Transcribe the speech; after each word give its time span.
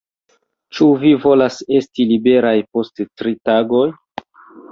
Ĉu 0.77 0.85
vi 1.01 1.09
volas 1.25 1.59
esti 1.81 2.07
liberaj 2.13 2.55
post 2.77 3.05
tri 3.23 3.35
tagoj? 3.51 3.87